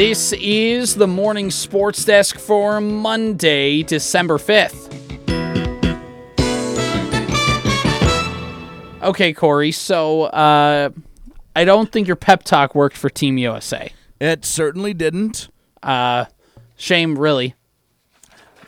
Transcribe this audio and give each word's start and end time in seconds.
This 0.00 0.32
is 0.32 0.94
the 0.94 1.06
morning 1.06 1.50
sports 1.50 2.06
desk 2.06 2.38
for 2.38 2.80
Monday, 2.80 3.82
December 3.82 4.38
5th. 4.38 4.88
Okay, 9.02 9.34
Corey, 9.34 9.72
so 9.72 10.22
uh, 10.22 10.88
I 11.54 11.64
don't 11.66 11.92
think 11.92 12.06
your 12.06 12.16
pep 12.16 12.44
talk 12.44 12.74
worked 12.74 12.96
for 12.96 13.10
Team 13.10 13.36
USA. 13.36 13.92
It 14.18 14.46
certainly 14.46 14.94
didn't. 14.94 15.50
Uh, 15.82 16.24
shame, 16.76 17.18
really. 17.18 17.54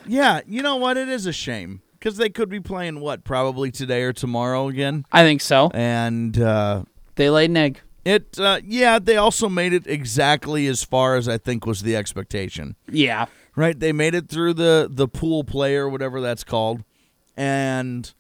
Yeah, 0.07 0.43
you 0.47 0.61
know 0.61 0.77
what? 0.77 0.99
It 0.99 1.09
is 1.09 1.25
a 1.25 1.33
shame 1.33 1.81
because 1.99 2.19
they 2.19 2.29
could 2.29 2.51
be 2.51 2.61
playing 2.61 3.01
what 3.01 3.25
probably 3.25 3.71
today 3.71 4.03
or 4.03 4.13
tomorrow 4.13 4.69
again, 4.69 5.07
I 5.11 5.23
think 5.23 5.41
so. 5.41 5.71
and 5.73 6.39
uh, 6.39 6.83
They 7.15 7.31
laid 7.31 7.49
an 7.49 7.57
egg. 7.57 7.81
It. 8.05 8.39
Uh, 8.39 8.61
yeah, 8.65 8.99
they 8.99 9.17
also 9.17 9.49
made 9.49 9.73
it 9.73 9.87
exactly 9.87 10.67
as 10.67 10.83
far 10.85 11.17
as 11.17 11.29
I 11.29 11.39
think 11.39 11.67
was 11.67 11.83
the 11.83 11.97
expectation. 11.97 12.77
Yeah. 12.91 13.27
Right? 13.57 13.79
They 13.79 13.93
made 13.93 14.15
it 14.15 14.29
through 14.29 14.55
the 14.55 14.89
the 14.91 15.07
pool 15.09 15.45
play 15.45 15.77
or 15.77 15.89
whatever 15.89 16.21
that's 16.21 16.45
called, 16.45 16.83
and 17.37 18.13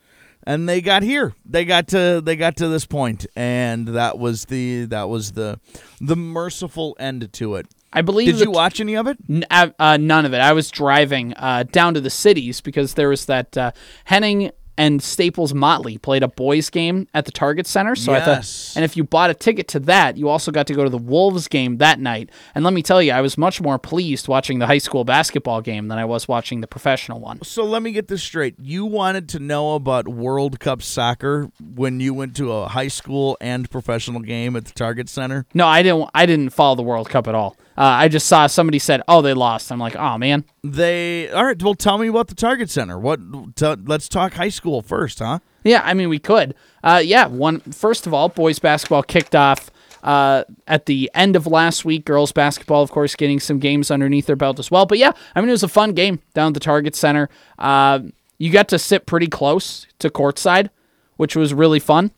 and 0.44 0.68
they 0.68 0.80
got 0.80 1.02
here. 1.02 1.34
They 1.44 1.64
got 1.64 1.88
to 1.88 2.20
they 2.24 2.36
got 2.36 2.56
to 2.56 2.68
this 2.68 2.84
point, 2.86 3.26
and 3.36 3.88
that 3.88 4.18
was 4.18 4.46
the 4.46 4.84
that 4.86 5.08
was 5.08 5.32
the 5.32 5.58
the 6.00 6.16
merciful 6.16 6.96
end 6.98 7.32
to 7.34 7.54
it. 7.56 7.66
I 7.94 8.00
believe 8.02 8.26
Did 8.26 8.36
that- 8.36 8.44
you 8.46 8.50
watch 8.50 8.80
any 8.80 8.94
of 8.96 9.06
it? 9.06 9.18
N- 9.28 9.44
uh, 9.50 9.68
uh, 9.78 9.96
none 9.98 10.24
of 10.24 10.32
it. 10.32 10.40
I 10.40 10.52
was 10.54 10.70
driving 10.70 11.34
uh, 11.36 11.64
down 11.64 11.92
to 11.94 12.00
the 12.00 12.08
cities 12.10 12.60
because 12.62 12.94
there 12.94 13.08
was 13.10 13.26
that 13.26 13.56
uh, 13.56 13.72
Henning 14.04 14.50
and 14.76 15.02
Staples 15.02 15.52
Motley 15.52 15.98
played 15.98 16.22
a 16.22 16.28
boys 16.28 16.70
game 16.70 17.06
at 17.14 17.24
the 17.24 17.32
Target 17.32 17.66
Center. 17.66 17.94
So 17.94 18.12
I 18.12 18.20
thought, 18.20 18.72
and 18.74 18.84
if 18.84 18.96
you 18.96 19.04
bought 19.04 19.30
a 19.30 19.34
ticket 19.34 19.68
to 19.68 19.80
that, 19.80 20.16
you 20.16 20.28
also 20.28 20.50
got 20.50 20.66
to 20.68 20.74
go 20.74 20.84
to 20.84 20.90
the 20.90 20.98
Wolves 20.98 21.48
game 21.48 21.78
that 21.78 22.00
night. 22.00 22.30
And 22.54 22.64
let 22.64 22.72
me 22.72 22.82
tell 22.82 23.02
you, 23.02 23.12
I 23.12 23.20
was 23.20 23.36
much 23.36 23.60
more 23.60 23.78
pleased 23.78 24.28
watching 24.28 24.58
the 24.58 24.66
high 24.66 24.78
school 24.78 25.04
basketball 25.04 25.60
game 25.60 25.88
than 25.88 25.98
I 25.98 26.04
was 26.04 26.26
watching 26.26 26.60
the 26.60 26.66
professional 26.66 27.20
one. 27.20 27.42
So 27.42 27.64
let 27.64 27.82
me 27.82 27.92
get 27.92 28.08
this 28.08 28.22
straight. 28.22 28.54
You 28.58 28.86
wanted 28.86 29.28
to 29.30 29.38
know 29.38 29.74
about 29.74 30.08
World 30.08 30.58
Cup 30.60 30.82
soccer 30.82 31.50
when 31.60 32.00
you 32.00 32.14
went 32.14 32.36
to 32.36 32.52
a 32.52 32.68
high 32.68 32.88
school 32.88 33.36
and 33.40 33.70
professional 33.70 34.20
game 34.20 34.56
at 34.56 34.64
the 34.64 34.72
Target 34.72 35.08
Center? 35.08 35.46
No, 35.54 35.66
I 35.66 35.82
didn't. 35.82 36.10
I 36.14 36.26
didn't 36.26 36.50
follow 36.50 36.76
the 36.76 36.82
World 36.82 37.08
Cup 37.08 37.28
at 37.28 37.34
all. 37.34 37.56
Uh, 37.76 37.82
I 37.82 38.08
just 38.08 38.26
saw 38.26 38.46
somebody 38.46 38.78
said, 38.78 39.02
"Oh, 39.08 39.22
they 39.22 39.34
lost." 39.34 39.72
I'm 39.72 39.78
like, 39.78 39.96
"Oh 39.96 40.18
man." 40.18 40.44
They 40.62 41.30
all 41.30 41.44
right. 41.44 41.60
Well, 41.62 41.74
tell 41.74 41.98
me 41.98 42.08
about 42.08 42.28
the 42.28 42.34
Target 42.34 42.70
Center. 42.70 42.98
What? 42.98 43.20
T- 43.56 43.76
let's 43.86 44.08
talk 44.08 44.34
high 44.34 44.50
school 44.50 44.82
first, 44.82 45.20
huh? 45.20 45.38
Yeah, 45.64 45.82
I 45.84 45.94
mean 45.94 46.08
we 46.08 46.18
could. 46.18 46.54
Uh, 46.84 47.00
yeah, 47.04 47.26
one 47.26 47.60
first 47.60 48.06
of 48.06 48.12
all, 48.12 48.28
boys 48.28 48.58
basketball 48.58 49.02
kicked 49.02 49.34
off 49.34 49.70
uh, 50.02 50.44
at 50.66 50.86
the 50.86 51.10
end 51.14 51.36
of 51.36 51.46
last 51.46 51.84
week. 51.84 52.04
Girls 52.04 52.32
basketball, 52.32 52.82
of 52.82 52.90
course, 52.90 53.14
getting 53.14 53.40
some 53.40 53.58
games 53.58 53.90
underneath 53.90 54.26
their 54.26 54.36
belt 54.36 54.58
as 54.58 54.70
well. 54.70 54.86
But 54.86 54.98
yeah, 54.98 55.12
I 55.34 55.40
mean 55.40 55.48
it 55.48 55.52
was 55.52 55.62
a 55.62 55.68
fun 55.68 55.92
game 55.92 56.20
down 56.34 56.48
at 56.48 56.54
the 56.54 56.60
Target 56.60 56.94
Center. 56.94 57.28
Uh, 57.58 58.00
you 58.38 58.50
got 58.50 58.68
to 58.68 58.78
sit 58.78 59.06
pretty 59.06 59.28
close 59.28 59.86
to 60.00 60.10
courtside, 60.10 60.70
which 61.16 61.36
was 61.36 61.54
really 61.54 61.78
fun. 61.78 62.10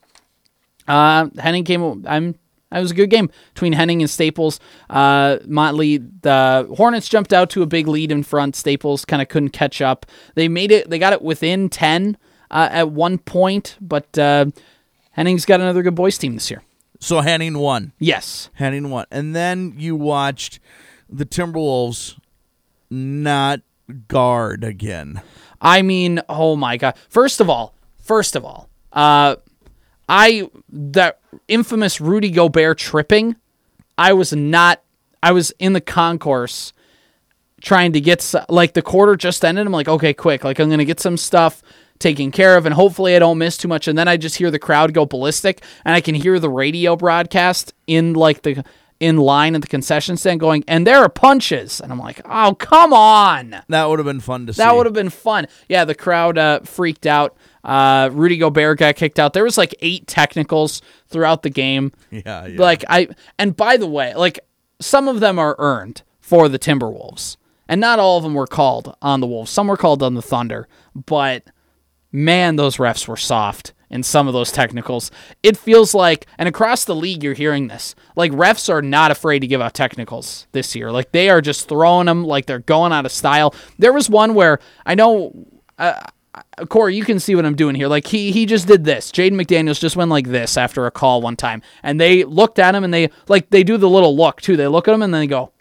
Uh, 0.87 1.29
Henning 1.37 1.63
came. 1.63 2.05
I'm. 2.07 2.35
It 2.75 2.81
was 2.81 2.91
a 2.91 2.95
good 2.95 3.09
game 3.09 3.29
between 3.53 3.73
Henning 3.73 4.01
and 4.01 4.09
Staples. 4.09 4.59
Uh, 4.89 5.37
Motley, 5.45 5.97
the 5.97 6.67
Hornets 6.75 7.07
jumped 7.07 7.33
out 7.33 7.49
to 7.51 7.61
a 7.61 7.65
big 7.65 7.87
lead 7.87 8.11
in 8.11 8.23
front. 8.23 8.55
Staples 8.55 9.05
kind 9.05 9.21
of 9.21 9.29
couldn't 9.29 9.49
catch 9.49 9.81
up. 9.81 10.05
They 10.35 10.47
made 10.47 10.71
it. 10.71 10.89
They 10.89 10.99
got 10.99 11.13
it 11.13 11.21
within 11.21 11.69
ten 11.69 12.17
uh, 12.51 12.69
at 12.71 12.91
one 12.91 13.17
point, 13.17 13.77
but 13.81 14.17
uh, 14.17 14.47
Henning's 15.11 15.45
got 15.45 15.61
another 15.61 15.81
good 15.81 15.95
boys 15.95 16.17
team 16.17 16.35
this 16.35 16.51
year. 16.51 16.61
So 16.99 17.21
Henning 17.21 17.57
won. 17.57 17.93
Yes, 17.99 18.49
Henning 18.53 18.89
won, 18.89 19.05
and 19.11 19.35
then 19.35 19.75
you 19.77 19.95
watched 19.95 20.59
the 21.09 21.25
Timberwolves 21.25 22.17
not 22.89 23.61
guard 24.07 24.63
again. 24.63 25.21
I 25.61 25.81
mean, 25.81 26.21
oh 26.29 26.55
my 26.55 26.77
god. 26.77 26.95
First 27.09 27.39
of 27.39 27.49
all, 27.49 27.75
first 27.97 28.35
of 28.35 28.45
all, 28.45 28.69
uh, 28.93 29.35
I 30.07 30.49
that 30.69 31.19
infamous 31.47 31.99
Rudy 31.99 32.29
Gobert 32.29 32.77
tripping. 32.77 33.35
I 33.97 34.13
was 34.13 34.33
not. 34.33 34.81
I 35.23 35.31
was 35.31 35.51
in 35.59 35.73
the 35.73 35.81
concourse 35.81 36.73
trying 37.61 37.93
to 37.93 38.01
get 38.01 38.33
like 38.49 38.73
the 38.73 38.81
quarter 38.81 39.15
just 39.15 39.43
ended. 39.43 39.65
I'm 39.65 39.73
like, 39.73 39.87
okay, 39.87 40.13
quick. 40.13 40.43
Like 40.43 40.59
I'm 40.59 40.69
gonna 40.69 40.85
get 40.85 40.99
some 40.99 41.17
stuff 41.17 41.63
taken 41.97 42.31
care 42.31 42.57
of, 42.57 42.65
and 42.65 42.75
hopefully 42.75 43.15
I 43.15 43.19
don't 43.19 43.37
miss 43.37 43.57
too 43.57 43.67
much. 43.67 43.87
And 43.87 43.97
then 43.97 44.07
I 44.07 44.17
just 44.17 44.35
hear 44.35 44.51
the 44.51 44.59
crowd 44.59 44.93
go 44.93 45.05
ballistic, 45.05 45.63
and 45.83 45.95
I 45.95 46.01
can 46.01 46.15
hear 46.15 46.39
the 46.39 46.49
radio 46.49 46.95
broadcast 46.95 47.73
in 47.87 48.13
like 48.13 48.43
the 48.43 48.63
in 48.99 49.17
line 49.17 49.55
at 49.55 49.61
the 49.61 49.67
concession 49.67 50.15
stand 50.17 50.39
going, 50.39 50.63
and 50.67 50.87
there 50.87 50.99
are 50.99 51.09
punches, 51.09 51.81
and 51.81 51.91
I'm 51.91 51.99
like, 51.99 52.21
oh 52.25 52.55
come 52.55 52.93
on. 52.93 53.55
That 53.67 53.89
would 53.89 53.99
have 53.99 54.05
been 54.05 54.19
fun 54.21 54.47
to 54.47 54.53
see. 54.53 54.57
That 54.57 54.75
would 54.75 54.85
have 54.85 54.93
been 54.93 55.09
fun. 55.09 55.47
Yeah, 55.67 55.85
the 55.85 55.95
crowd 55.95 56.37
uh, 56.37 56.59
freaked 56.61 57.05
out. 57.05 57.35
Uh, 57.63 58.09
Rudy 58.13 58.37
Gobert 58.37 58.77
got 58.77 58.95
kicked 58.95 59.19
out. 59.19 59.33
There 59.33 59.43
was 59.43 59.57
like 59.57 59.75
eight 59.81 60.07
technicals 60.07 60.81
throughout 61.07 61.41
the 61.43 61.49
game. 61.49 61.91
Yeah, 62.11 62.45
yeah. 62.45 62.61
Like 62.61 62.85
I 62.87 63.09
and 63.37 63.55
by 63.55 63.77
the 63.77 63.87
way, 63.87 64.13
like 64.15 64.39
some 64.79 65.07
of 65.07 65.19
them 65.19 65.37
are 65.39 65.55
earned 65.59 66.03
for 66.21 66.47
the 66.47 66.57
Timberwolves, 66.59 67.35
and 67.67 67.81
not 67.81 67.99
all 67.99 68.17
of 68.17 68.23
them 68.23 68.33
were 68.33 68.47
called 68.47 68.95
on 69.01 69.19
the 69.19 69.27
Wolves. 69.27 69.51
Some 69.51 69.67
were 69.67 69.77
called 69.77 70.01
on 70.01 70.13
the 70.13 70.21
Thunder, 70.21 70.67
but 70.95 71.43
man, 72.11 72.55
those 72.55 72.77
refs 72.77 73.07
were 73.07 73.17
soft 73.17 73.73
in 73.95 74.03
some 74.03 74.27
of 74.27 74.33
those 74.33 74.51
technicals. 74.51 75.09
It 75.41 75.55
feels 75.57 75.95
like, 75.95 76.27
and 76.37 76.49
across 76.49 76.83
the 76.83 76.95
league, 76.95 77.23
you're 77.23 77.33
hearing 77.33 77.67
this. 77.67 77.95
Like 78.15 78.31
refs 78.33 78.69
are 78.69 78.81
not 78.81 79.09
afraid 79.09 79.39
to 79.39 79.47
give 79.47 79.61
out 79.61 79.73
technicals 79.73 80.47
this 80.51 80.75
year. 80.75 80.91
Like 80.91 81.13
they 81.13 81.29
are 81.29 81.41
just 81.41 81.69
throwing 81.69 82.07
them 82.07 82.25
like 82.25 82.45
they're 82.45 82.59
going 82.59 82.91
out 82.91 83.05
of 83.05 83.11
style. 83.11 83.55
There 83.79 83.93
was 83.93 84.09
one 84.09 84.35
where 84.35 84.59
I 84.85 84.93
know. 84.93 85.33
Uh, 85.79 86.01
Corey, 86.67 86.97
you 86.97 87.05
can 87.05 87.17
see 87.21 87.33
what 87.33 87.45
I'm 87.45 87.55
doing 87.55 87.75
here. 87.75 87.87
Like 87.87 88.07
he 88.07 88.33
he 88.33 88.45
just 88.45 88.67
did 88.67 88.83
this. 88.83 89.09
Jaden 89.11 89.41
McDaniels 89.41 89.79
just 89.79 89.95
went 89.95 90.11
like 90.11 90.27
this 90.27 90.57
after 90.57 90.85
a 90.85 90.91
call 90.91 91.21
one 91.21 91.37
time, 91.37 91.61
and 91.81 91.99
they 91.99 92.25
looked 92.25 92.59
at 92.59 92.75
him 92.75 92.83
and 92.83 92.93
they 92.93 93.09
like 93.29 93.49
they 93.49 93.63
do 93.63 93.77
the 93.77 93.89
little 93.89 94.15
look 94.15 94.41
too. 94.41 94.57
They 94.57 94.67
look 94.67 94.89
at 94.89 94.93
him 94.93 95.01
and 95.01 95.13
then 95.13 95.21
they 95.21 95.27
go, 95.27 95.53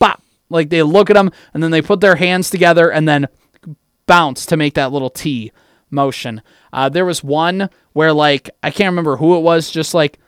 bop. 0.00 0.20
Like 0.50 0.70
they 0.70 0.82
look 0.82 1.08
at 1.08 1.16
him 1.16 1.30
and 1.54 1.62
then 1.62 1.70
they 1.70 1.82
put 1.82 2.00
their 2.00 2.16
hands 2.16 2.50
together 2.50 2.90
and 2.90 3.08
then 3.08 3.28
bounce 4.06 4.44
to 4.46 4.56
make 4.56 4.74
that 4.74 4.90
little 4.90 5.10
T 5.10 5.52
motion. 5.90 6.42
Uh, 6.76 6.90
there 6.90 7.06
was 7.06 7.24
one 7.24 7.70
where 7.94 8.12
like 8.12 8.50
I 8.62 8.70
can't 8.70 8.92
remember 8.92 9.16
who 9.16 9.36
it 9.38 9.40
was, 9.40 9.70
just 9.70 9.94
like 9.94 10.18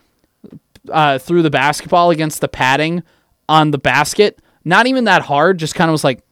uh, 0.90 1.18
threw 1.18 1.42
the 1.42 1.50
basketball 1.50 2.10
against 2.10 2.40
the 2.40 2.48
padding 2.48 3.02
on 3.50 3.70
the 3.70 3.78
basket. 3.78 4.40
Not 4.64 4.86
even 4.86 5.04
that 5.04 5.22
hard, 5.22 5.58
just 5.58 5.74
kind 5.74 5.90
of 5.90 5.92
was 5.92 6.04
like 6.04 6.22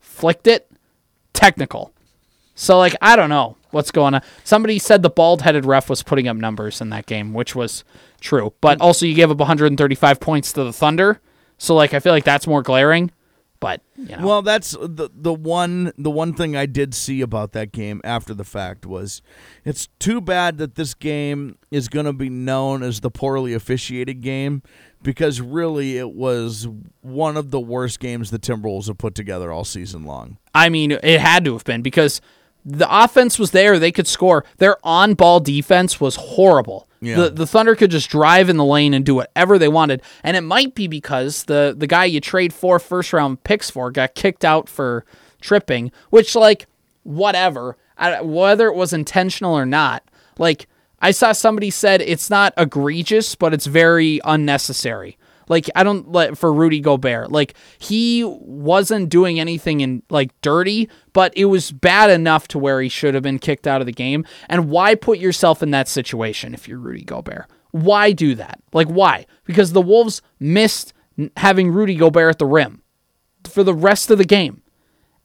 flicked 0.00 0.46
it. 0.46 0.66
Technical. 1.34 1.92
So 2.54 2.78
like 2.78 2.96
I 3.02 3.16
don't 3.16 3.28
know 3.28 3.58
what's 3.70 3.90
going 3.90 4.14
on. 4.14 4.22
Somebody 4.44 4.78
said 4.78 5.02
the 5.02 5.10
bald-headed 5.10 5.66
ref 5.66 5.90
was 5.90 6.02
putting 6.02 6.26
up 6.26 6.38
numbers 6.38 6.80
in 6.80 6.88
that 6.90 7.04
game, 7.04 7.34
which 7.34 7.54
was 7.54 7.84
true. 8.18 8.54
But 8.62 8.80
also 8.80 9.04
you 9.04 9.14
gave 9.14 9.30
up 9.30 9.38
135 9.38 10.20
points 10.20 10.54
to 10.54 10.64
the 10.64 10.72
Thunder. 10.72 11.20
So 11.58 11.74
like 11.74 11.92
I 11.92 12.00
feel 12.00 12.14
like 12.14 12.24
that's 12.24 12.46
more 12.46 12.62
glaring. 12.62 13.10
But 13.60 13.82
you 13.94 14.16
know. 14.16 14.26
Well, 14.26 14.42
that's 14.42 14.70
the 14.70 15.10
the 15.14 15.34
one 15.34 15.92
the 15.98 16.10
one 16.10 16.32
thing 16.32 16.56
I 16.56 16.64
did 16.64 16.94
see 16.94 17.20
about 17.20 17.52
that 17.52 17.72
game 17.72 18.00
after 18.04 18.32
the 18.32 18.44
fact 18.44 18.86
was 18.86 19.20
it's 19.66 19.88
too 19.98 20.22
bad 20.22 20.56
that 20.58 20.76
this 20.76 20.94
game 20.94 21.58
is 21.70 21.88
going 21.88 22.06
to 22.06 22.14
be 22.14 22.30
known 22.30 22.82
as 22.82 23.00
the 23.00 23.10
poorly 23.10 23.52
officiated 23.52 24.22
game 24.22 24.62
because 25.02 25.42
really 25.42 25.98
it 25.98 26.12
was 26.12 26.68
one 27.02 27.36
of 27.36 27.50
the 27.50 27.60
worst 27.60 28.00
games 28.00 28.30
the 28.30 28.38
Timberwolves 28.38 28.86
have 28.86 28.96
put 28.98 29.14
together 29.14 29.52
all 29.52 29.64
season 29.64 30.04
long. 30.04 30.38
I 30.54 30.70
mean, 30.70 30.92
it 30.92 31.20
had 31.20 31.44
to 31.44 31.52
have 31.52 31.64
been 31.64 31.82
because 31.82 32.22
the 32.64 32.86
offense 32.88 33.38
was 33.38 33.50
there; 33.52 33.78
they 33.78 33.92
could 33.92 34.06
score. 34.06 34.44
Their 34.58 34.76
on-ball 34.84 35.40
defense 35.40 36.00
was 36.00 36.16
horrible. 36.16 36.88
Yeah. 37.00 37.16
The 37.16 37.30
the 37.30 37.46
Thunder 37.46 37.74
could 37.74 37.90
just 37.90 38.10
drive 38.10 38.48
in 38.48 38.56
the 38.56 38.64
lane 38.64 38.94
and 38.94 39.04
do 39.04 39.14
whatever 39.14 39.58
they 39.58 39.68
wanted, 39.68 40.02
and 40.22 40.36
it 40.36 40.42
might 40.42 40.74
be 40.74 40.86
because 40.86 41.44
the 41.44 41.74
the 41.76 41.86
guy 41.86 42.04
you 42.04 42.20
trade 42.20 42.52
four 42.52 42.78
first-round 42.78 43.42
picks 43.44 43.70
for 43.70 43.90
got 43.90 44.14
kicked 44.14 44.44
out 44.44 44.68
for 44.68 45.04
tripping, 45.40 45.92
which 46.10 46.34
like 46.34 46.66
whatever, 47.02 47.76
I, 47.96 48.20
whether 48.20 48.66
it 48.68 48.74
was 48.74 48.92
intentional 48.92 49.56
or 49.56 49.66
not, 49.66 50.02
like. 50.38 50.66
I 51.02 51.12
saw 51.12 51.32
somebody 51.32 51.70
said 51.70 52.02
it's 52.02 52.28
not 52.28 52.52
egregious, 52.58 53.34
but 53.34 53.54
it's 53.54 53.64
very 53.64 54.20
unnecessary. 54.22 55.16
Like 55.50 55.68
I 55.74 55.82
don't 55.82 56.12
let 56.12 56.38
for 56.38 56.52
Rudy 56.52 56.80
Gobert. 56.80 57.32
Like 57.32 57.54
he 57.78 58.22
wasn't 58.24 59.08
doing 59.08 59.40
anything 59.40 59.80
in 59.80 60.02
like 60.08 60.30
dirty, 60.42 60.88
but 61.12 61.36
it 61.36 61.46
was 61.46 61.72
bad 61.72 62.08
enough 62.08 62.46
to 62.48 62.58
where 62.58 62.80
he 62.80 62.88
should 62.88 63.14
have 63.14 63.24
been 63.24 63.40
kicked 63.40 63.66
out 63.66 63.82
of 63.82 63.86
the 63.86 63.92
game. 63.92 64.24
And 64.48 64.70
why 64.70 64.94
put 64.94 65.18
yourself 65.18 65.60
in 65.60 65.72
that 65.72 65.88
situation 65.88 66.54
if 66.54 66.68
you're 66.68 66.78
Rudy 66.78 67.02
Gobert? 67.02 67.46
Why 67.72 68.12
do 68.12 68.36
that? 68.36 68.60
Like 68.72 68.86
why? 68.86 69.26
Because 69.44 69.72
the 69.72 69.82
Wolves 69.82 70.22
missed 70.38 70.92
having 71.36 71.72
Rudy 71.72 71.96
Gobert 71.96 72.30
at 72.30 72.38
the 72.38 72.46
rim 72.46 72.82
for 73.44 73.64
the 73.64 73.74
rest 73.74 74.08
of 74.10 74.18
the 74.18 74.24
game. 74.24 74.62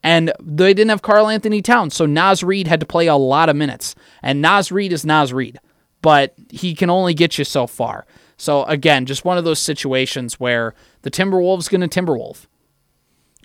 And 0.01 0.33
they 0.41 0.73
didn't 0.73 0.89
have 0.89 1.01
Karl 1.03 1.29
Anthony 1.29 1.61
Towns, 1.61 1.95
so 1.95 2.05
Naz 2.05 2.43
Reid 2.43 2.67
had 2.67 2.79
to 2.79 2.85
play 2.85 3.07
a 3.07 3.15
lot 3.15 3.49
of 3.49 3.55
minutes. 3.55 3.95
And 4.21 4.41
Naz 4.41 4.71
Reid 4.71 4.91
is 4.91 5.05
Naz 5.05 5.33
Reid, 5.33 5.59
but 6.01 6.35
he 6.49 6.75
can 6.75 6.89
only 6.89 7.13
get 7.13 7.37
you 7.39 7.43
so 7.43 7.65
far. 7.65 8.05
So 8.37 8.63
again, 8.65 9.05
just 9.05 9.23
one 9.25 9.37
of 9.37 9.43
those 9.43 9.59
situations 9.59 10.39
where 10.39 10.73
the 11.03 11.11
Timberwolves 11.11 11.69
going 11.69 11.87
to 11.87 12.01
Timberwolf. 12.01 12.45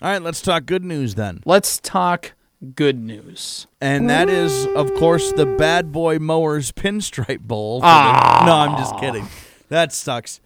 All 0.01 0.09
right, 0.09 0.21
let's 0.21 0.41
talk 0.41 0.65
good 0.65 0.83
news 0.83 1.15
then. 1.15 1.41
Let's 1.45 1.79
talk 1.79 2.33
good 2.75 2.97
news. 2.97 3.67
And 3.79 4.09
that 4.09 4.29
is, 4.29 4.65
of 4.75 4.93
course, 4.95 5.31
the 5.31 5.45
Bad 5.45 5.91
Boy 5.91 6.19
Mowers 6.19 6.71
Pinstripe 6.71 7.41
Bowl. 7.41 7.79
the- 7.81 7.85
ah. 7.87 8.43
no, 8.45 8.53
I'm 8.53 8.77
just 8.77 8.97
kidding. 8.99 9.27
That 9.69 9.93
sucks. 9.93 10.41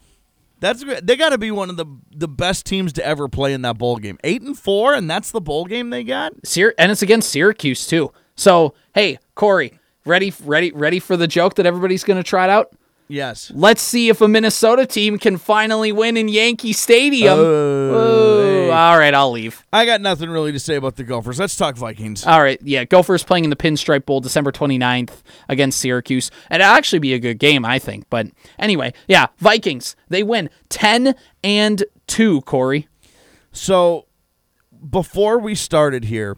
That's 0.60 0.84
they 1.04 1.16
got 1.16 1.30
to 1.30 1.38
be 1.38 1.52
one 1.52 1.70
of 1.70 1.78
the 1.78 1.86
the 2.12 2.28
best 2.28 2.66
teams 2.66 2.94
to 2.94 3.06
ever 3.06 3.28
play 3.28 3.54
in 3.54 3.62
that 3.64 3.78
bowl 3.78 3.98
game. 3.98 4.18
Eight 4.24 4.42
and 4.42 4.58
four, 4.58 4.94
and 4.94 5.10
that's 5.10 5.32
the 5.32 5.42
bowl 5.42 5.66
game 5.66 5.90
they 5.90 6.04
got. 6.04 6.34
Syr- 6.46 6.74
and 6.78 6.92
it's 6.92 7.02
against 7.02 7.30
Syracuse 7.30 7.86
too. 7.86 8.12
So 8.36 8.74
hey, 8.94 9.20
Corey, 9.36 9.80
ready, 10.06 10.34
ready, 10.44 10.72
ready 10.72 11.00
for 11.00 11.18
the 11.18 11.28
joke 11.28 11.56
that 11.56 11.66
everybody's 11.66 12.04
going 12.04 12.18
to 12.18 12.24
try 12.24 12.46
it 12.46 12.50
out? 12.50 12.74
Yes. 13.08 13.52
Let's 13.54 13.82
see 13.82 14.10
if 14.10 14.20
a 14.22 14.28
Minnesota 14.28 14.86
team 14.86 15.20
can 15.20 15.38
finally 15.38 15.92
win 15.92 16.18
in 16.18 16.28
Yankee 16.28 16.74
Stadium. 16.74 17.38
Oh, 17.38 18.42
hey. 18.44 18.72
All 18.72 18.98
right, 18.98 19.14
I'll 19.14 19.32
leave. 19.32 19.64
I 19.72 19.86
got 19.86 20.02
nothing 20.02 20.30
really 20.30 20.52
to 20.52 20.60
say 20.60 20.76
about 20.76 20.96
the 20.96 21.04
Gophers. 21.04 21.40
Let's 21.40 21.56
talk 21.56 21.76
Vikings. 21.76 22.26
All 22.26 22.42
right, 22.42 22.60
yeah, 22.64 22.84
Gophers 22.84 23.24
playing 23.24 23.44
in 23.44 23.52
the 23.52 23.56
Pinstripe 23.56 24.06
Bowl 24.06 24.22
December 24.22 24.52
29th 24.52 25.22
against 25.48 25.80
Syracuse. 25.80 26.32
And 26.50 26.62
it'll 26.64 26.74
actually 26.74 27.00
be 27.00 27.14
a 27.14 27.20
good 27.20 27.38
game, 27.38 27.64
I 27.64 27.78
think. 27.78 28.06
But 28.10 28.28
anyway, 28.58 28.94
yeah, 29.08 29.28
Vikings, 29.38 29.96
they 30.10 30.24
win 30.24 30.50
10 30.70 31.14
and 31.44 31.84
2, 32.08 32.42
Corey. 32.42 32.88
So 33.52 34.08
before 34.90 35.38
we 35.38 35.54
started 35.54 36.06
here, 36.06 36.38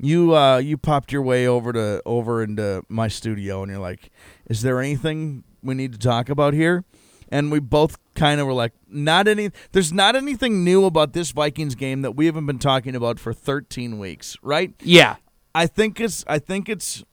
you 0.00 0.36
uh, 0.36 0.58
you 0.58 0.76
popped 0.78 1.12
your 1.12 1.22
way 1.22 1.46
over 1.46 1.72
to 1.72 2.00
over 2.06 2.40
into 2.42 2.84
my 2.88 3.08
studio, 3.08 3.62
and 3.62 3.72
you're 3.72 3.80
like, 3.80 4.10
"Is 4.48 4.62
there 4.62 4.80
anything 4.80 5.42
we 5.62 5.74
need 5.74 5.92
to 5.92 5.98
talk 5.98 6.28
about 6.28 6.54
here?" 6.54 6.84
And 7.30 7.52
we 7.52 7.60
both 7.60 7.98
kind 8.14 8.40
of 8.40 8.46
were 8.46 8.54
like, 8.54 8.72
"Not 8.88 9.28
any. 9.28 9.50
There's 9.72 9.92
not 9.92 10.16
anything 10.16 10.64
new 10.64 10.84
about 10.84 11.12
this 11.12 11.30
Vikings 11.30 11.74
game 11.74 12.02
that 12.02 12.12
we 12.12 12.26
haven't 12.26 12.46
been 12.46 12.58
talking 12.58 12.94
about 12.94 13.18
for 13.18 13.32
13 13.32 13.98
weeks, 13.98 14.36
right?" 14.42 14.72
Yeah. 14.82 15.16
I 15.54 15.66
think 15.66 16.00
it's 16.00 16.24
I 16.26 16.38
think 16.38 16.68
it's 16.68 17.04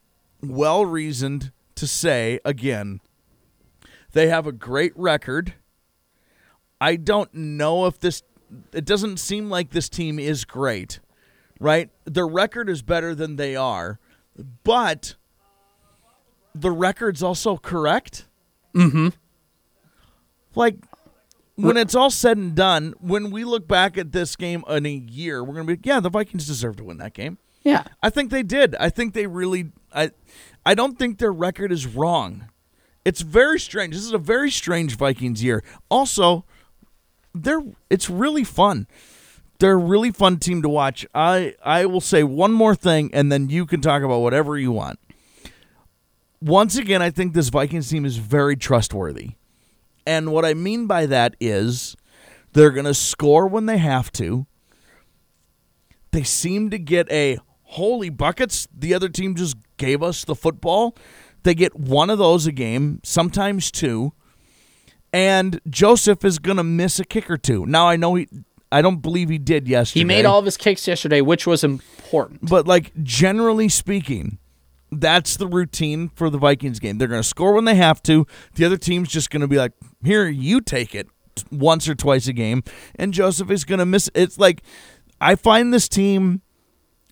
well 0.42 0.86
reasoned 0.86 1.52
to 1.76 1.88
say 1.88 2.40
again 2.46 3.02
they 4.14 4.28
have 4.28 4.48
a 4.48 4.52
great 4.52 4.94
record. 4.96 5.56
I 6.80 6.96
don't 6.96 7.34
know 7.34 7.86
if 7.86 8.00
this 8.00 8.24
it 8.72 8.86
doesn't 8.86 9.18
seem 9.18 9.50
like 9.50 9.72
this 9.72 9.90
team 9.90 10.20
is 10.20 10.46
great, 10.46 11.00
right? 11.60 11.90
Their 12.06 12.28
record 12.28 12.70
is 12.70 12.82
better 12.82 13.16
than 13.16 13.36
they 13.36 13.56
are, 13.56 14.00
but 14.64 15.16
the 16.54 16.72
record's 16.72 17.24
also 17.24 17.58
correct. 17.58 18.28
Mhm. 18.76 19.14
Like 20.56 20.78
when 21.56 21.78
it's 21.78 21.96
all 21.96 22.10
said 22.10 22.38
and 22.38 22.54
done, 22.56 22.94
when 23.00 23.32
we 23.32 23.44
look 23.46 23.68
back 23.68 23.98
at 23.98 24.12
this 24.12 24.36
game 24.36 24.64
in 24.70 24.86
a 24.86 24.90
year, 24.90 25.44
we're 25.44 25.54
going 25.56 25.68
to 25.68 25.76
be 25.78 25.82
yeah, 25.88 26.00
the 26.00 26.10
Vikings 26.10 26.46
deserve 26.48 26.76
to 26.78 26.84
win 26.84 26.98
that 26.98 27.14
game. 27.14 27.38
Yeah. 27.64 27.84
I 28.04 28.10
think 28.10 28.30
they 28.30 28.44
did. 28.44 28.76
I 28.76 28.90
think 28.90 29.14
they 29.14 29.26
really. 29.28 29.72
I, 29.94 30.12
I 30.66 30.76
don't 30.76 31.00
think 31.00 31.18
their 31.18 31.32
record 31.34 31.72
is 31.72 31.88
wrong. 31.88 32.50
It's 33.06 33.22
very 33.22 33.60
strange. 33.60 33.94
This 33.96 34.04
is 34.04 34.12
a 34.14 34.18
very 34.18 34.52
strange 34.52 34.98
Vikings 34.98 35.44
year. 35.44 35.64
Also, 35.90 36.46
they're 37.34 37.62
it's 37.90 38.10
really 38.10 38.44
fun. 38.44 38.88
They're 39.60 39.74
a 39.74 39.78
really 39.78 40.12
fun 40.12 40.38
team 40.38 40.62
to 40.64 40.70
watch. 40.70 41.06
I 41.16 41.56
I 41.64 41.86
will 41.86 42.02
say 42.02 42.24
one 42.24 42.52
more 42.52 42.76
thing, 42.76 43.10
and 43.14 43.32
then 43.32 43.50
you 43.50 43.66
can 43.66 43.80
talk 43.82 44.04
about 44.04 44.20
whatever 44.20 44.58
you 44.58 44.72
want. 44.72 45.00
Once 46.42 46.78
again, 46.78 47.02
I 47.02 47.10
think 47.10 47.34
this 47.34 47.50
Vikings 47.50 47.90
team 47.90 48.06
is 48.06 48.18
very 48.18 48.56
trustworthy, 48.56 49.32
and 50.06 50.32
what 50.32 50.46
I 50.46 50.54
mean 50.54 50.88
by 50.88 51.06
that 51.06 51.36
is 51.40 51.96
they're 52.54 52.72
going 52.72 52.86
to 52.86 52.94
score 52.94 53.48
when 53.48 53.66
they 53.66 53.78
have 53.78 54.12
to 54.14 54.46
they 56.16 56.24
seem 56.24 56.70
to 56.70 56.80
get 56.80 57.12
a 57.12 57.38
holy 57.64 58.10
buckets. 58.10 58.70
The 58.74 58.94
other 58.94 59.10
team 59.10 59.36
just 59.36 59.58
gave 59.76 60.02
us 60.02 60.24
the 60.24 60.34
football. 60.34 60.96
They 61.44 61.54
get 61.54 61.76
one 61.76 62.10
of 62.10 62.18
those 62.18 62.48
a 62.48 62.54
game, 62.54 63.02
sometimes 63.04 63.70
two. 63.70 64.14
And 65.12 65.60
Joseph 65.70 66.24
is 66.24 66.40
going 66.40 66.56
to 66.56 66.64
miss 66.64 67.02
a 67.02 67.04
kick 67.04 67.30
or 67.30 67.36
two. 67.36 67.66
Now 67.66 67.90
I 67.90 67.98
know 67.98 68.16
he 68.16 68.30
I 68.72 68.82
don't 68.82 69.02
believe 69.02 69.28
he 69.30 69.38
did 69.38 69.68
yesterday. 69.68 70.00
He 70.00 70.06
made 70.06 70.26
all 70.26 70.40
of 70.40 70.46
his 70.46 70.56
kicks 70.56 70.88
yesterday, 70.88 71.20
which 71.20 71.46
was 71.46 71.66
important. 71.66 72.50
But 72.50 72.66
like 72.66 72.94
generally 73.04 73.68
speaking, 73.68 74.40
that's 75.00 75.38
the 75.38 75.48
routine 75.48 76.10
for 76.10 76.30
the 76.30 76.38
Vikings 76.38 76.80
game. 76.80 76.98
They're 76.98 77.08
going 77.08 77.22
to 77.22 77.28
score 77.28 77.54
when 77.54 77.66
they 77.66 77.76
have 77.76 78.02
to. 78.04 78.26
The 78.56 78.66
other 78.66 78.78
team's 78.78 79.10
just 79.10 79.30
going 79.30 79.42
to 79.42 79.48
be 79.48 79.58
like, 79.58 79.74
"Here, 80.04 80.28
you 80.28 80.62
take 80.62 80.96
it." 80.96 81.08
Once 81.52 81.90
or 81.90 81.96
twice 81.96 82.28
a 82.28 82.34
game, 82.34 82.64
and 82.96 83.14
Joseph 83.14 83.52
is 83.52 83.66
going 83.66 83.80
to 83.80 83.86
miss. 83.86 84.10
It's 84.16 84.38
like 84.38 84.64
I 85.20 85.36
find 85.36 85.74
this 85.74 85.90
team. 85.90 86.42